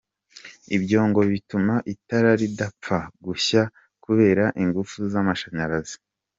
Ibyo 0.75 0.99
ngo 1.07 1.21
bituma 1.31 1.75
itara 1.93 2.31
ridapfa 2.41 2.99
gushya 3.25 3.61
kubera 4.03 4.43
ingufu 4.63 4.97
z’amashanyarazi. 5.11 5.95